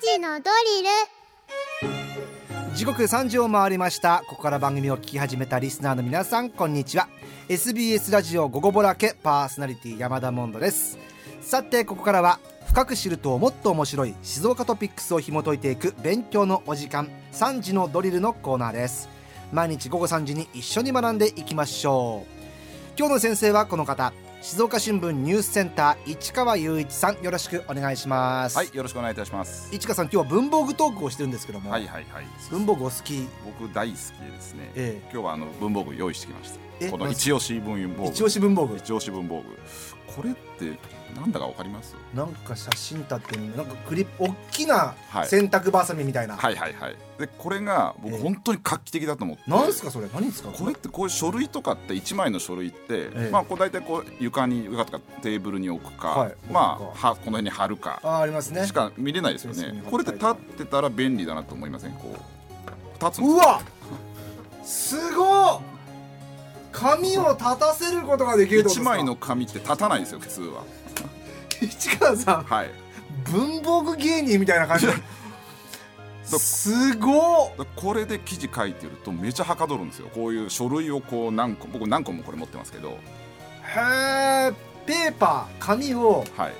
[0.00, 0.82] 時のドリ
[2.68, 2.74] ル。
[2.74, 4.22] 時刻3時を回りました。
[4.28, 7.08] ここから番組を聞き始めたリスナーの皆さんこんにちは。
[7.48, 10.98] SBS ラジオ午後ぼらけパーソナリティ山田モンドです。
[11.40, 19.08] さてここからは深く知るともっと面白い静岡トピックスを紐解いていく勉強のお時間3時のドリルのコーナーです。
[19.50, 22.36] 毎日午後3時に一緒に学んでいきましょう。
[22.98, 24.12] 今日の先生はこの方。
[24.48, 29.74] 静岡新聞ニュースセンター市川雄一さんよろしくお願いしますはい、よろしくお願いいたします。
[29.74, 32.24] 市川さん今日は文房具トークをしてるんですけども、はいはいはい。
[32.48, 33.26] 文房具お好き？
[33.44, 34.70] 僕大好きでですね。
[34.76, 36.65] え今日はあの文房具用意してきましえた。
[36.90, 38.08] この一押し文房具。
[38.10, 38.76] 一押し文房具。
[38.76, 39.58] 一押し文房具。
[40.14, 40.78] これって
[41.14, 41.94] なんだかわかります？
[42.14, 45.28] なんか写真立ってるなんかクリップ大きなはい。
[45.28, 46.96] 洗濯バサミみたいな、はいはいはい。
[47.18, 48.22] でこれが僕ええ。
[48.22, 49.50] 本当に画期的だと思って。
[49.50, 49.90] なんすか？
[49.90, 50.08] それ。
[50.14, 50.50] 何ですか？
[50.50, 50.72] これ。
[50.72, 53.30] ってこういう書類とかって一枚の書類って、ええ。
[53.30, 56.34] まあこう大体こう床に床とかテーブルに置くか、はい。
[56.50, 58.00] まあはこの辺に貼るか。
[58.02, 58.66] あありますね。
[58.66, 59.82] しか見れないですよね。
[59.90, 61.92] これって立ってたら便利だなと思いません？
[61.92, 63.04] こう。
[63.04, 63.60] 立つうわ
[64.64, 65.60] すごっ
[66.78, 68.94] 紙を立たせることができるってことですか？
[68.94, 70.62] 一枚の紙って立たないですよ普通は。
[71.60, 72.70] 市川さんはい。
[73.32, 74.86] 文房具芸人みたいな感じ。
[76.30, 77.66] ですごっ。
[77.76, 80.08] これで記事書いてるとめちゃはかどるんですよ。
[80.14, 82.90] こういう書類をこう何個僕何個もこれ持ってますけど。
[82.90, 84.52] へえ
[84.86, 86.52] ペーパー紙をはい。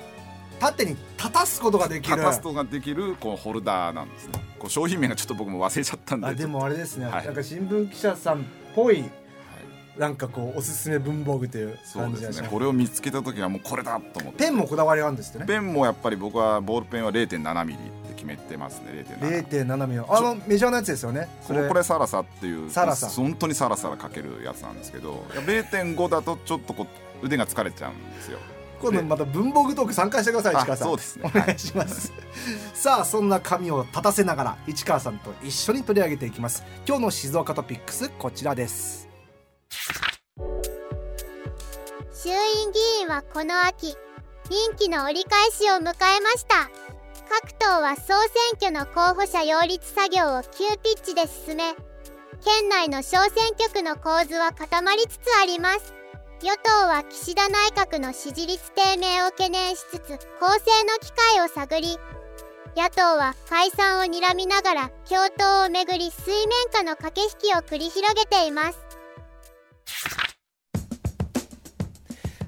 [0.59, 2.17] 縦に立たすことができる。
[2.17, 4.41] カタストができるこうホルダーなんですね。
[4.57, 6.27] こう商品名がちょっと僕も忘れちゃったんで。
[6.27, 7.25] あでもあれですね、はい。
[7.25, 8.41] なんか新聞記者さんっ
[8.73, 9.11] ぽいはい
[9.97, 12.47] なんかこうおすすめ文房具というそう感じですね。
[12.49, 14.43] これを見つけた時はもうこれだと思って。
[14.45, 15.45] ペンもこだわりがあるんですってね。
[15.45, 19.97] ペンもやっぱり僕はボールペンは0.7ミリって決めてますね0.7 0.7ミリ。
[19.97, 21.27] のあのメジャーなやつですよね。
[21.47, 23.07] これこれサラサっていうサラサ。
[23.07, 26.87] 本当にサラサラ書けるやつなんですけど0.5だとちょっとこ
[27.21, 28.37] う腕が疲れちゃうんですよ。
[28.79, 30.87] 今度また文房具トーク参加してくださいあ市川さん。
[30.89, 31.31] そうですね。
[31.33, 32.13] お願いします、
[32.75, 36.63] さあそんな紙を立たせながら市川さんと一緒に取り上げていきます。
[36.87, 39.06] 今日の静岡トピックスこちらです
[42.13, 43.95] 衆院議員はこの秋
[44.49, 46.69] 任期の折り返しを迎えました。
[47.29, 48.19] 各党は総選
[48.53, 51.75] 挙の候補者擁立作業を急ピッチで進め
[52.43, 55.93] 県内の小選挙区の構図は固まりつつあります。
[56.41, 61.97] 与党は岸田内閣の支持率低迷を懸念しつつ攻勢の機会を探り
[62.75, 68.86] 野党は解散を睨みながら共闘をめぐり水面下の駆け引きを繰り広げています。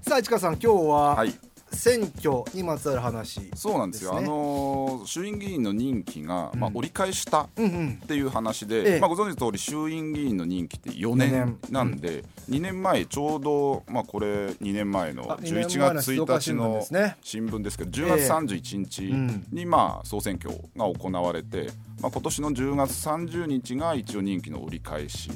[0.09, 1.33] さあ市川さん今日ははい。
[1.71, 4.17] 選挙にまつわる話、そうなんですよ。
[4.17, 7.99] あのー衆院議員の任期が、まあう、ん折り返したうんうん。
[8.03, 11.59] っていう話えで、えまあ、ご存知の通り衆院議員の任期って4四年年。
[11.69, 19.45] なんで、2年前ちょうど、まあ、これ2年前のあ二年11前の月1日の新聞ですけど10月31日うん。
[19.51, 21.69] にまあ総選挙が行われて、
[22.01, 25.29] まあ、今年の10月30日が一応任期の折り返し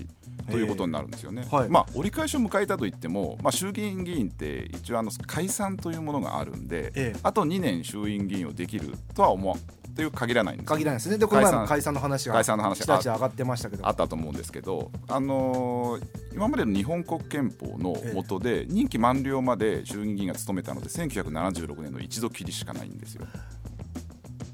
[0.50, 1.44] ということになるんですよね。
[1.46, 1.70] ええはい。
[1.70, 7.20] まあ、折り返しを迎えたといっても、まあ、衆議院議員って一応あの解散というものがあるんで、ええ。
[7.24, 11.18] あと2年衆院議員をできるとは思わっていう限らないんですよ限らないですね。
[11.18, 13.88] でこの前も解散の話が解散の話ちらちら上がってましたけど。
[13.88, 17.94] あったと思うんですけど、あのー今までの日本国憲法の
[18.24, 23.28] 下で任期満了まで衆議院議員が務めたので1976年の一度きりしかないんですよ。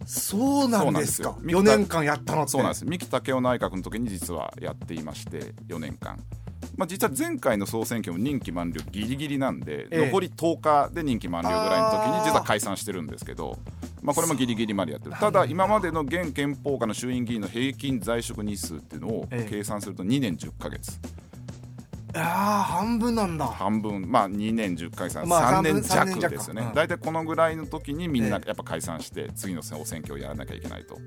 [0.10, 1.60] そうなんですかそうなんですよ。
[1.62, 2.52] 4年間やったのって。
[2.52, 2.86] そうなんです。
[2.86, 6.18] 三木武夫内閣の時に実はやっていまして4年間。
[6.76, 10.06] まあ、実は前回の総選挙も任期満了ギリギリなんで、ええ。
[10.08, 13.60] 残り10日で任期満了ぐらいの時に実は解散してるんですけど、
[14.02, 15.16] まあ、これもギリギリまでやってる。
[15.16, 19.50] ただ今までの現憲法下の衆院議員の平均在職日数っていうのをええ。
[19.50, 21.00] 計算すると2年10ヶ月
[22.16, 23.46] ああ半分なんだ。
[23.46, 26.72] 半分まあ2年10回さん、まあ3年弱ですよね。
[26.74, 30.98] 大体このぐらいの時にみんなえやっぱ解散して次の総選挙をやらなきゃいけないと。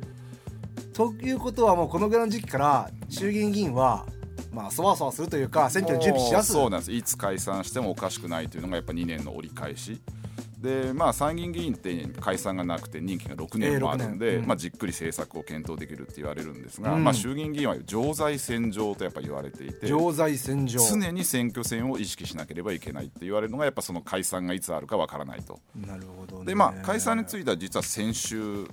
[0.92, 4.06] ということはもうこのぐらいの時期から衆議院議員は
[4.52, 6.52] まあそわそわするというか選挙の準備しやす。
[6.52, 6.92] そうなんです。
[6.92, 10.00] いつ解散してもおかしくないというのがやっぱ2年の折り返し
[10.62, 17.04] でまあ参議院議員って解散がなくて任期が6年もあるんで、うんまあ、じっくり政策を検討できるって言われるんですが、うん。
[17.04, 20.80] まあ、衆議院議員は常在戦場とやっぱ言われていて常在戦場。
[20.80, 25.58] 常に選挙戦を意識しなければいけないって言われるのがやっぱその解散がいつあるかわからないと。
[25.74, 26.46] なるほどね。
[26.46, 28.66] でまあ解散については実は先週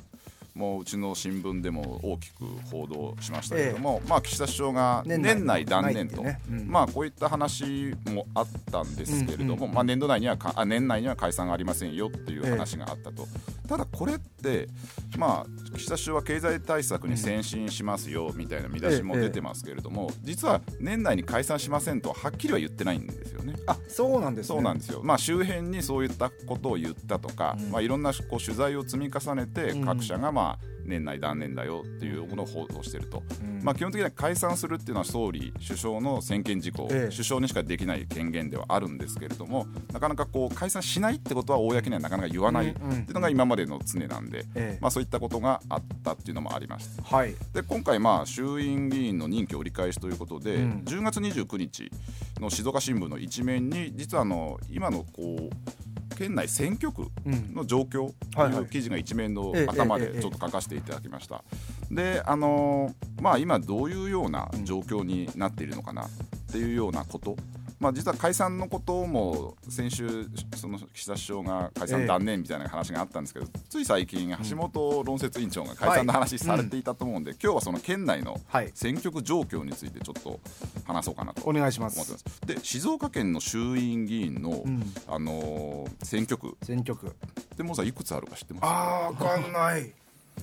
[0.60, 6.42] もううちの新聞でも大きく報道しましたけれども、まあ岸田首相が年内断念と、ね。
[6.52, 6.68] うん。
[6.68, 9.74] まあこういった話もあったんですけれども、うんうんうん。
[9.76, 13.26] まあ年度内にはかあ年内には解散がありませんよっていう話があったと、
[13.70, 14.68] ただこれって
[15.16, 23.54] まあ岸田首相は経済対策に先進しますよみたいな見出しも出てますけれども、実は年内に解散しませんとははっきりは言ってないんですよね。
[23.68, 24.56] あそうなんですね。
[24.56, 27.70] そうなんですよ、まあ、周辺にそういったことを言ったとか、うん。
[27.70, 29.86] まあ、いろんなこう取材を積み重ねてうん。
[29.86, 33.64] 各社がまあ年内断念だよっていうものを報道していると、うん。
[33.64, 37.12] まあ、基本的には解散するっていうのは総理首相の専権事項、ええ。
[37.12, 44.78] 首相にしかできない権限ではあるんですけれどもなかなかこう解散しないってことは公にはなかなか言わないっていうのが今までの常なんで、ええ。
[44.82, 47.00] まあ、そういったことがあったっていうのもあります。
[47.04, 47.36] はい。
[47.54, 50.84] で今回、まあ、衆院議員の任期折り返しということで、うん。
[50.86, 51.92] 10月29日
[52.40, 61.44] の静岡新聞の一面に実はあの今のこう県内選挙区うんの状況とはいう記事が一面のええ頭でちょっと書かせていただきました。
[61.92, 66.10] であのーまあ今どういうような状況になっているのかなっ
[66.52, 67.36] ていうようなこと。
[67.80, 70.28] まあ、実は解散のことも先週
[70.58, 78.72] その岸田首相が解散断念みたいな話があったんですけど、つい最近橋本論説委員長が解散の話されていたと思うんで、今日はその県内のはい。
[78.74, 80.42] 選挙区状況についてちょっと
[80.86, 81.42] 話そうかなと。
[81.50, 82.22] お願いします。
[82.46, 84.84] で静岡県の衆院議員の、ん。
[85.08, 86.58] あのー選挙区。
[86.62, 87.16] 選挙区。
[87.56, 88.64] でもさいくつあるか知ってます？
[88.66, 89.94] あーわかんない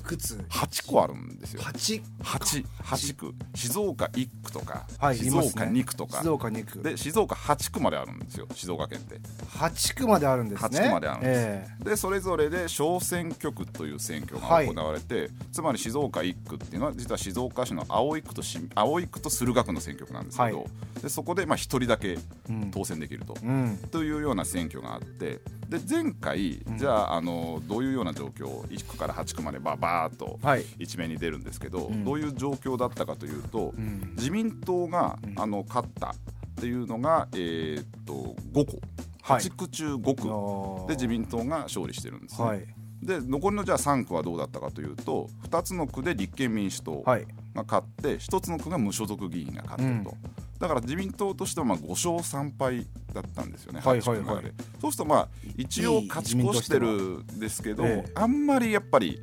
[0.02, 0.36] 靴。
[0.48, 1.62] 8個あるんですよ。
[1.62, 3.34] 八八八区。
[3.54, 5.64] 静岡1区とか、はい静岡いますね。
[5.80, 6.18] 2区とか。
[6.18, 6.82] 静岡2区。
[6.82, 9.20] で静岡8区まであるんですよ静岡県って。
[9.48, 10.78] 八区まであるんですね。
[10.80, 11.40] 8区まであるんです、
[11.82, 21.02] えでそれぞれで小選挙区という選挙が行われて、つまり静岡1区っていうのは実は静岡市の葵区とし葵区と駿河区の選挙区なんですけど、はい。
[21.02, 22.70] でそこでまあ1人だけうん。
[22.70, 23.34] 当選できると。
[23.42, 23.78] えうん。
[23.90, 30.64] というような選挙があってで前回、じゃああのどういうような状況1区から8区までババーっとはい。
[30.78, 32.04] 一面に出るんですけど、ん。
[32.04, 34.14] どういう状況だったかというと、ん。
[34.16, 36.14] 自民党が、あの勝ったっ
[36.56, 38.78] ていうのが、えーっと5個。
[39.22, 39.42] はい。
[39.42, 40.86] 8区中5あ区ー。
[40.88, 42.66] で自民党が勝利してるんですね、はい。
[43.02, 47.26] で残りのじゃあ3区はどうだったかというと2つの区で立憲民主党がはい。
[47.54, 50.58] 勝って1つの区が無所属議員が勝ってると、うん。
[50.58, 58.12] だから自民党としてはまあ5勝3敗だったんですよね、はい8区まではいはいそうするとまあ一応いい勝ち越してるんですけどええ。
[58.14, 59.20] あんまりやっぱり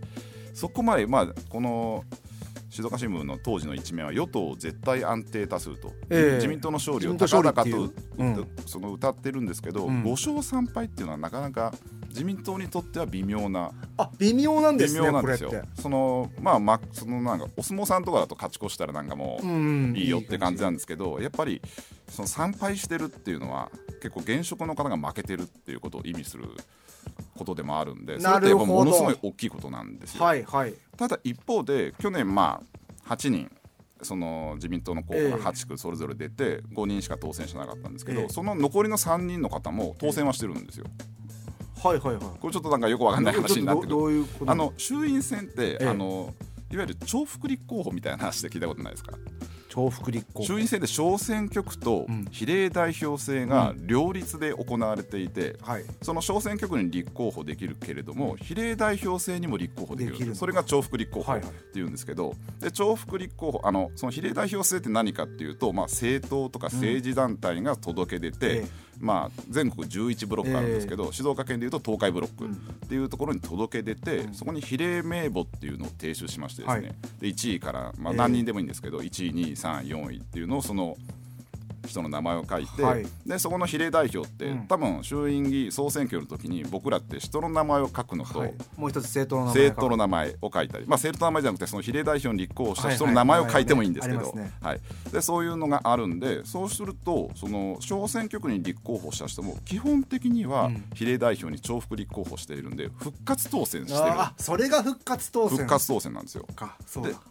[0.53, 2.03] そこまでまあこの
[2.73, 6.35] 静岡新聞の当時の一面は与党絶対安定多数と、ええ。
[6.37, 10.03] 自民党の勝利を高々と、その歌ってるんですけど、うん。
[10.03, 11.71] 5勝3敗っていうのはなかなか
[12.09, 15.51] 自民党にとっては微妙なあ微妙なんです微ね妙なんですよ。
[15.79, 21.61] そのまあまそのなんかお相撲さんとかだと勝ち越したらなんかもう、うんいいよって感じなんですけどやっぱり
[22.09, 23.71] その参拝してるっていうのは
[24.01, 26.45] 結構現職の方が負けてるっていうことを意味する
[27.37, 30.23] ことでもあるんでそれってものすごい大きいことなんですよ。
[30.23, 30.73] はいはい。
[30.97, 32.61] ただ一方で去年ま
[33.07, 33.51] あ8人
[34.01, 35.29] その自民党の候補ええ。
[35.31, 38.29] が8区それぞれ出て5人しか当選しなかったんですけど、ええ。
[38.29, 40.85] その残りの3人の方も当選はしてるんですよ。
[41.83, 42.23] はいはいはい。
[42.39, 44.25] これちょっとなんかよくわかんない話になってくる。
[44.45, 45.87] あの衆院選って、ええ。
[45.87, 46.33] あの
[46.71, 49.17] いわゆる重複立候補みたいな話で聞いたことないですか？
[49.75, 52.25] 重複立候補衆院選で小選挙区とうん。
[52.31, 55.85] 比例代表制が両立で行われていて、はい。
[56.01, 60.35] その小選挙区に立候補できるけれども比例代表制にも立候補できる。
[60.35, 61.41] それが重複立候補ってはい。
[61.41, 72.51] はいいうんですけど、で重複立候補あのその比例代表制って何かっていうと、まあ、政党とか政治団体が届け出て、ええまあ、全国11ブロックあるんですけど、静岡県でいうと東海ブロックうん。
[72.51, 72.55] っ
[72.87, 76.95] ていうところに届け出て、そこに比例名簿っていうのを提出しましてですね、はい。
[77.19, 80.95] で1位から、まあ、ええ何人でもいいんですけど、1位2位3位4位っていうのをその
[81.87, 83.05] 人の名前を書いて、はい。
[83.25, 84.67] でそこの比例代表って、うん。
[84.67, 88.53] 多分衆院議総選挙の時に僕らって人の名前を書くのと、はい。
[88.77, 93.25] もう一つ政党の名前政党の名前を書いたり、まあ、政党の名前じゃなくてその比例代表に立候補した人のはいはい。
[93.25, 94.51] 名前を書いてもいいんですけど、ありますね。
[94.61, 94.79] はい、
[95.11, 100.83] でそういうのがあるんでそうするとその小選挙区に立候補した人も基本的にはうん。
[100.93, 103.99] 比例代表に重複立候補しているんで復活当選してる。
[103.99, 105.57] あそれが復活当選。
[105.57, 106.45] 復活当選なんですよ。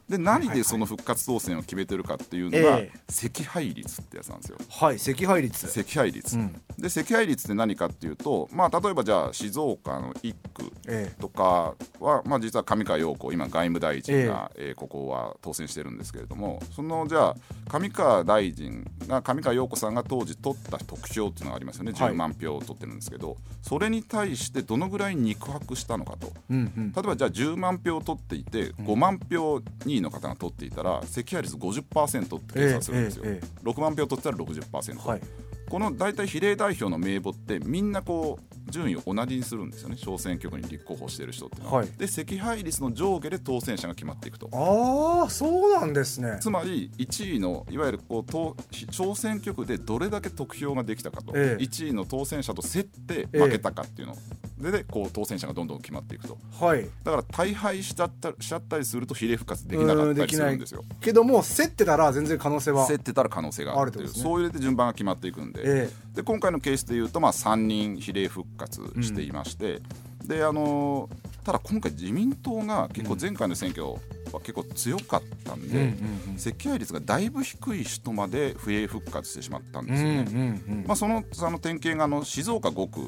[0.09, 2.99] でで何でその復活当選を決めてるかっていうのが、ええ。
[3.09, 4.59] 惜敗率ってやつなんですよ。
[4.69, 5.67] はい惜敗率。
[5.67, 6.53] 惜敗率、うん。
[6.79, 17.37] で惜敗率って何かっていうと、まあ、例えばじゃあ静岡の1区えとかは、まあ、実は上川陽子今外務大臣が、えーここは当選してるんですけれどもそのじゃあ
[17.69, 21.93] 上川大臣が上川陽子さんが当時取った得票っていうのがありますよね。
[21.93, 22.13] はい。
[22.13, 26.33] 10万票を取ってるんですけど、それに対してどのぐらい肉薄したのかと。
[26.51, 26.93] えうんうん。
[26.93, 35.21] 例えばじゃあ10万票取っていて5万票2位の方が取っていたら惜敗率50%って計算するんですよ、えええ6万票取ってたら60%、はい。
[35.69, 39.97] この大体比例代表の名簿ってみんなこう順位を同じにするんですよね。
[39.97, 41.87] 小選挙区に立候補している人っては、はい。
[41.99, 44.49] で惜敗率の上下で当選者が決まっていくと。
[44.53, 46.39] ああそうなんですね。
[46.41, 48.57] つまり1位のいわゆるこう当
[48.91, 51.63] 小選挙区でどれだけ得票ができたかと、ええ。
[51.63, 54.17] 1位の当選者と競って負けたかっていうの、
[54.59, 56.39] ででこう当選者がどんどん決まっていくと。
[56.59, 56.87] はい。
[57.05, 60.85] だから大敗しちゃったしちゃったりすると比例復活できなかったりするんですよ。
[61.01, 64.07] けども競ってたら全然可能性は競ってたら可能性があるという。
[64.07, 64.13] ね。
[64.15, 69.81] そう入れて順番が決まっていくんで,、えで今回のケースでいうと、まあ、3人比例復活していまして、
[70.25, 71.09] であの
[71.45, 80.63] ただ今回自民党が結構前回の選挙は結構強かったんで、うんうん積極率がだいぶ低い人まで不衛復活してしまったんうんですよね。
[80.67, 83.01] うんうんまあ、そのあの典型があの静岡5区、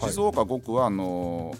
[0.00, 0.10] はい。
[0.10, 1.54] 静岡5区はあの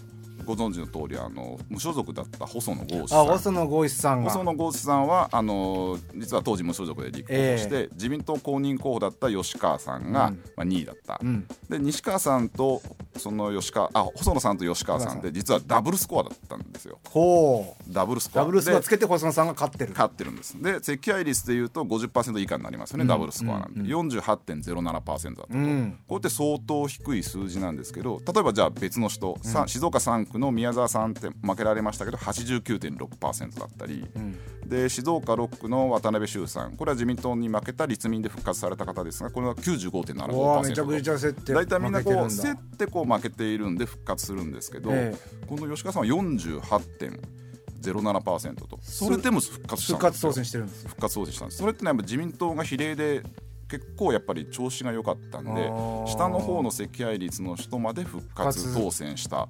[0.49, 4.31] ご存知の通りあの無所属だった細野豪志さあん細野豪志さんが。
[4.31, 10.43] 細野豪志さんはあの実は当時無所属で立候補して、自民党公認候補だった吉川さんが、うん。
[10.55, 11.47] まあ、2位だった、うん。
[11.69, 12.81] で西川さんと
[13.19, 16.99] その吉川あ細野さんと吉川さんって実はダブルスコアだったんですよ。
[17.09, 17.93] ほう。
[17.93, 18.43] ダブルスコア。
[18.43, 19.91] ダブルスコアでつけて細野さんが勝ってる。
[19.91, 20.61] 勝ってるんです。
[20.61, 23.07] で積合率でいうと50%以下になりますよね、うん。
[23.07, 23.87] ダブルスコアなんで、うん。
[23.87, 25.99] 48.07%だったと、うん。
[26.07, 36.77] こうやって相当低い数字なんですけど例えばじゃあ別の人、さ静岡3区の宮沢さんって負けられましたけど89.6%だったり、うんで静岡6区の渡辺修さん。
[36.77, 42.21] これは自民党に負けた立民で復活された方ですがこれは95.75%うわめちゃくちゃ競って大体みんなこう競
[42.51, 45.15] ってこう負けているんで復活するんですけど、え
[45.47, 48.77] この吉川さんは48.07%と。
[48.81, 50.89] それでも復活復活当選してるんですよ。
[50.89, 51.57] 復活当選したんです。
[51.57, 53.23] それってねやっぱ自民党が比例で
[53.69, 55.71] 結構やっぱり調子が良かったんで
[56.07, 59.47] 下の方の積合率の人まで復活当選した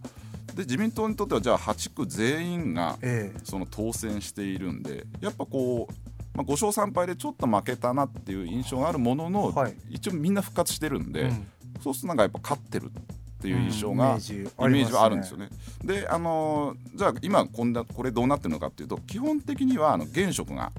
[0.60, 9.76] で自民党にとってはじゃあ8区全員がえその当選しているんでやっぱこう、まあ、5勝3敗でちょっと負けたなっていう印象があるものの、はい。
[9.90, 11.48] 一応みんな復活してるんで、うん。
[11.82, 15.48] そうするとなんかやっぱ勝ってるっていう印象うんが、イメージはあるんですよね。
[15.82, 20.74] であのーじゃあ今こんなこれどうなってるのかっていうと基本的にはあの現職が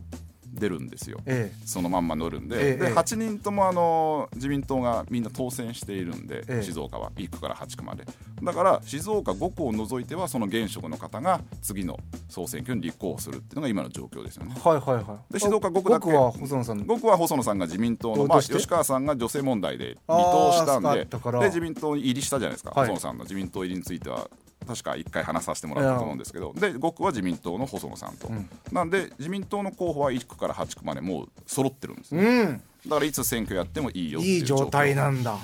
[0.52, 1.18] 出るんですよ。
[1.26, 6.62] えそのまんま乗るんで,、ええで8人ともあの自民党がみんな当選しているんで、ええ。
[6.62, 8.04] 静岡は1区から8区まで。
[8.42, 14.54] だから静岡5区を除いてはその現職の方が次の総選挙に立候補するっていうのが今の状況ですよね。
[14.56, 14.68] え。
[14.68, 15.32] はいはいはい。
[15.32, 16.06] で静岡5区だけ。
[16.06, 21.40] 僕は細野さん5区は細野さんが自民党の、まあ、吉川さんが女性問題で離党したんでだから。
[21.40, 22.88] で自民党に入りしたじゃないですか、はい。
[22.88, 24.28] 細野さんの自民党入りについては
[24.70, 26.52] 確か1回話させてもらったと思うんですけど。
[26.54, 28.48] で5区は自民党の細野さんと、うん。
[28.70, 32.62] なんで自民党の候補は1区から8区までもう揃ってるんですね、うん。
[32.86, 35.38] だからいつ選挙やってもいいよいい状態ななんだ。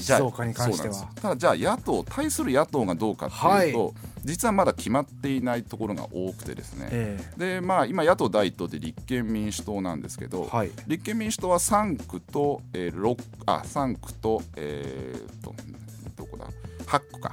[0.00, 0.94] 静岡に関しては。
[1.14, 10.70] ただじゃあ野党対する野党がどうかっていうと、実はまだ決まっていないところが多くてですね、えでまあ今野党第一党で立憲民主党なんですけど、はい。
[10.86, 15.54] 立憲民主党は3区と、えー、6あ3区とえー、と
[16.16, 16.46] どこだ
[16.86, 17.29] ？8区か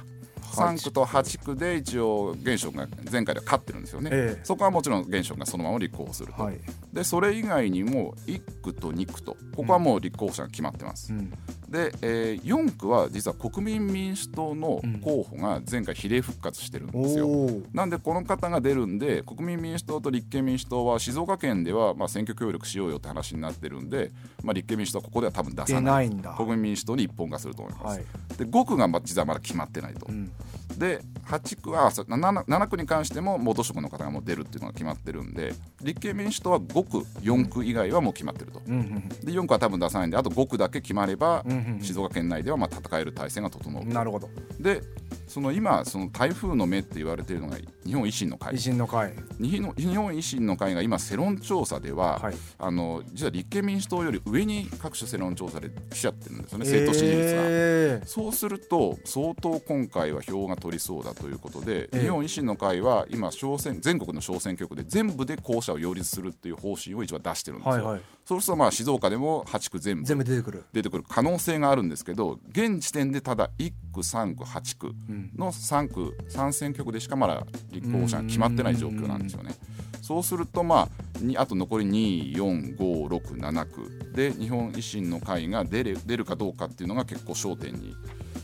[0.58, 4.44] 3区と8区で一応現職が前回では勝ってるんですよね、ええ。
[4.44, 6.58] そこはもちろん現職がそのまま立候補すると、はい。
[6.92, 11.32] でそれ以外にも1区と2区とここはもう立候補者が決まってます、うん
[11.68, 24.10] で、えー、4区は実は国民民主党の候補が前回比例復活してるんですよ、おおなんでこの方が出るんで国民民主党と立憲民主党は静岡県ではまあ選挙協力しようよって話になってるんで、
[24.42, 26.34] まあ、立憲民主党はここでは多分出出さなないいんだ。
[26.34, 28.04] 国民民主党に一本化すると思います、はい。
[28.38, 30.30] で5区がまあ実はまだ決まってないと、うん。
[30.78, 44.28] で8区はそう 7, 7区に関しても元職の方がもう出るっていうのが決まってるんで立憲民主党は5区4区以外はもう決まってると、うんうんで4区は多分出さないんであと5区だけ決まれば、うんうん静岡県内ではまあ戦える体制が整ううんなるほど。
[44.60, 44.82] で
[45.26, 48.54] その今その台風の目って言われているのが日本維新の会。
[48.54, 49.14] 維新の会。
[49.40, 52.34] 日本日本維新の会が今世論調査では、はい。
[52.58, 57.42] あの実は立憲民主党より上に各種世論調査で来ちゃってるんですよね政党支持率が。
[57.44, 62.00] えそうすると相当今回は票が取りそうだということで、ええ。
[62.02, 67.72] 日本維新の会は今小選全国の小選挙区で全部で候補者を擁立するっていう方針を一応出してるんですよ。
[67.72, 68.02] はいはい。
[68.26, 70.64] そうするとまあ静岡でも8区全部全部出てくる。
[70.74, 74.92] 出てくる可能性があるんですけど現時点でただ1区3区8区
[75.34, 79.54] の3区3選挙区でしかまだ立候補者が決まってない状況なんですよね。
[80.02, 81.84] そうするとまあにあと残り
[82.34, 87.94] 24567区で日本維新の会が出る出るかどうかっていうのが結構焦点に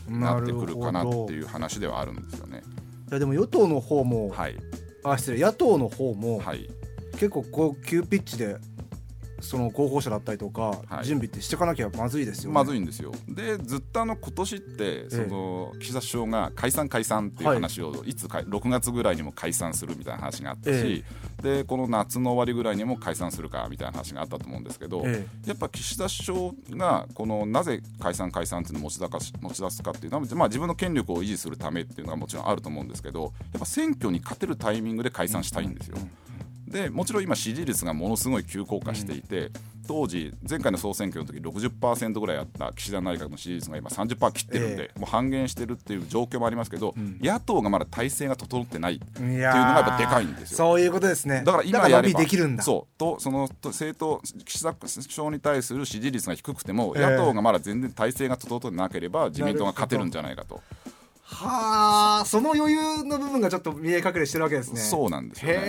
[0.09, 2.61] なってくるかなっていう話ではあるんですよね。
[3.09, 4.55] いやでも与党の方も、はい
[5.03, 6.67] あ失礼野党の方も、はい
[7.13, 8.57] 結構こう急ピッチで
[9.41, 11.05] その候補者だったりとか、はい。
[11.05, 12.55] 準備ってしていかなきゃまずいですよね。
[12.55, 13.11] まずいんですよ。
[13.27, 21.03] でずっとあの今年ってその岸田首相が解散解散っていう話をいつか6月ぐらいにも解散するみたいな話があったし、
[21.41, 29.07] でこの夏の終わりぐらいにも解散するかみたいな話があったと思うんですけど、えやっぱ岸田首相がこのなぜ解散解散っていうのを持ち出
[29.41, 35.97] 持ち出すかっていうのは、まあ、自分の権力を維持するためっていうのがもちろんあると思うんですけどやっぱ選挙に勝てるタイミングで解散したいんですよ。
[36.67, 39.51] でもちろん今支持率がものすごい急降下していて、
[39.87, 50.57] 当時前回の総選挙の時60%ぐらいあった岸田内閣の支持率が今30%切ってるんで、もう半減してるっていう状況もありますけど、野党がまだ体制が整ってないっていいうのがやっぱでかいんですよ。
[50.57, 51.43] そういうことですね。
[51.45, 52.63] だから今やればロビーできるんだ。
[52.63, 60.61] そうとそのと政党岸田首相に対する支持率が低くても、ええ野党がまだ全然体制が整ってなければ自民党が勝てるんじゃないかと。
[61.27, 64.79] はあその余裕の部分がちょっと見え隠れしてるわけですね。
[64.79, 65.53] そうなんですよね。
[65.57, 65.61] へ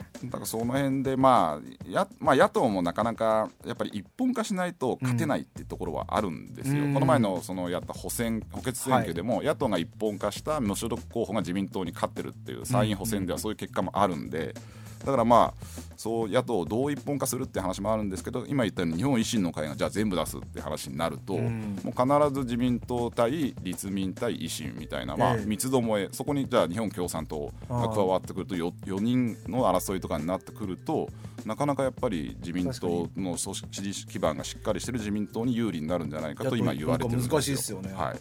[0.00, 6.94] えだからその辺で、まあやまあ、野党もなかなかやっぱり一本化しないと勝てないっていうところはあるんですよ、うん。
[6.94, 14.54] この前のそのやった補選補欠選挙でも、野党が一本化した無所属候補が自民党に勝ってるっていう参院補選ではそういう結果もあるんで。
[15.04, 15.64] だからまあ
[15.96, 21.78] そう野党をどう一本化するって話もあるんですけど今言ったように日本維新の会がじゃあ全部出すって話になると、うん。
[21.84, 25.44] もう必ず自民党対立民対維新みたいな、まあええ。
[25.44, 31.08] 三つどもえそこにじゃあ日本共産党が加わってくると 4, 4人の争いとかになってくると
[31.46, 37.32] なかなかやっぱり自民党の組織支持基盤がしっかりしてる自民党に有利になるんじゃないかと今言われてるんですよ。
[37.32, 37.92] 難しいですよね。
[37.94, 38.18] はい、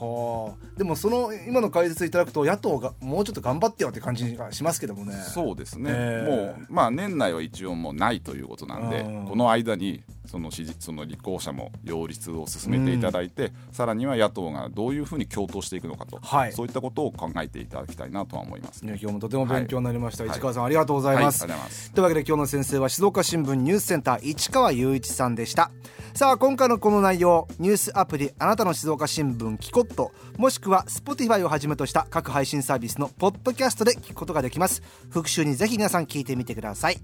[0.00, 0.78] はあ。
[0.78, 5.14] でもその今の解説いただくと野党がもうちょっと頑張ってよって感じがしますけどもね。
[5.14, 6.30] そうですね、ええ。
[6.30, 9.26] もうまあ年内は一応もうないということなんでうん。
[9.26, 16.52] この間にその支持その立候補者も擁立を進めていただいて、さらには野党がどういうふうに共闘していくのかと、はい。
[16.52, 20.32] そういったことを考えていただきたいなとは思います、ね今日もとても勉強になりました、はい。
[20.32, 21.52] 市川さんありがとうございます、はい。
[21.52, 21.92] ありがとうございます。
[21.92, 25.70] というわけで今日の先生は静岡新聞ニュースセンター市川雄一さんでした。
[26.14, 34.82] さあ今回のこの内容ニュースアプリあなたの静岡新聞キコットもしくは Spotify をはじめとした各配信サービスのポッドキャストで聞くことができます。
[35.08, 36.98] 復習にぜひ皆さん聞いてみてください。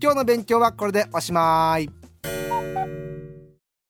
[0.00, 3.03] 今日の勉強はこれでおしまい。